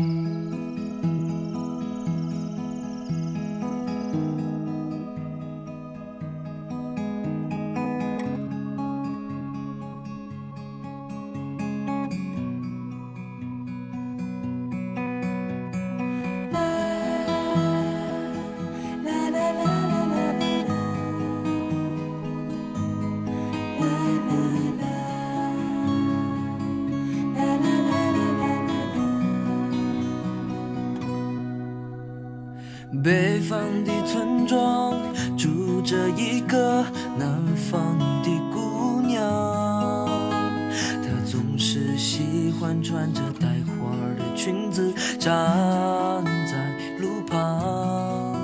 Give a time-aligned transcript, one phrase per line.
[0.00, 0.39] Mm-hmm.
[33.02, 34.94] 北方的村庄
[35.36, 36.84] 住着一个
[37.16, 39.22] 南方的姑娘，
[41.02, 45.32] 她总是喜欢穿着带花的裙子站
[46.46, 48.34] 在路旁。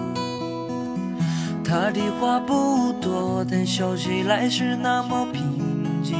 [1.62, 6.16] 她的话不多，但笑起来是那么平静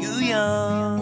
[0.00, 1.01] 悠扬。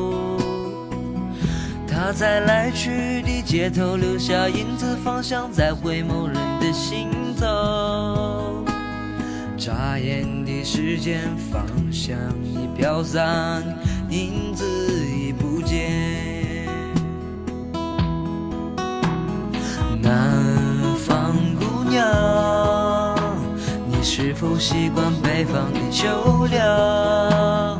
[2.13, 7.07] 在来去的街头留下影子，方向在回眸人的心
[7.39, 8.65] 头。
[9.57, 13.63] 眨眼的时间，方向已飘散，
[14.09, 14.65] 影子
[15.07, 16.67] 已不见。
[20.01, 20.43] 南
[20.97, 23.15] 方姑娘，
[23.87, 27.79] 你是否习惯北方的秋凉？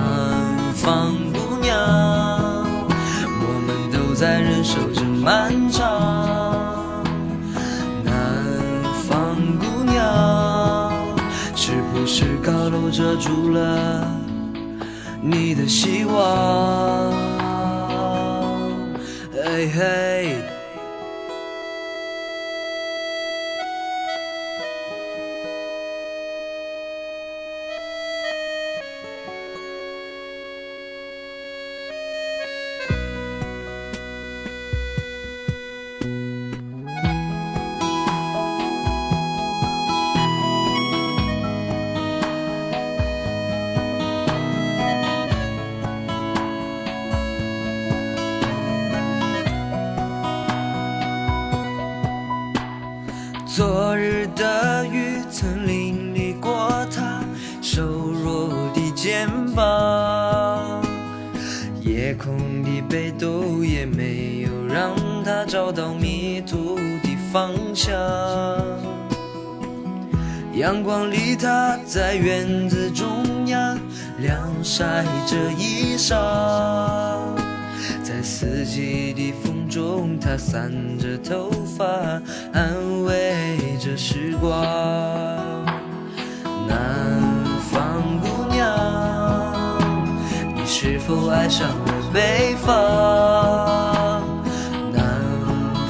[9.59, 10.91] 姑娘，
[11.55, 14.07] 是不是高楼遮住了
[15.21, 17.11] 你的希望？
[19.33, 20.60] 嘿嘿。
[53.53, 57.21] 昨日的雨曾淋漓过他
[57.61, 60.81] 瘦弱的肩膀，
[61.81, 64.95] 夜空的北斗也没有让
[65.25, 67.93] 他找到迷途的方向。
[70.53, 73.77] 阳光里，他在院子中央
[74.19, 76.15] 晾晒着衣裳，
[78.11, 81.85] 在四季的风中，他散着头发，
[82.51, 84.51] 安慰着时光。
[86.67, 86.75] 南
[87.71, 89.79] 方姑娘，
[90.53, 94.21] 你是否爱上了北方？
[94.91, 95.01] 南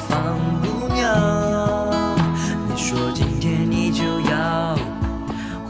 [0.08, 1.92] 方姑娘，
[2.70, 4.78] 你说今天你就要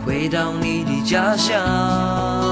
[0.03, 2.50] 回到你的家乡。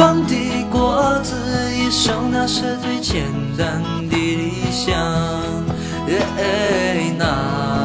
[0.00, 1.36] 南方的果子
[1.76, 3.26] 一生，那是最简
[3.58, 4.96] 单的理想。
[7.18, 7.79] 那。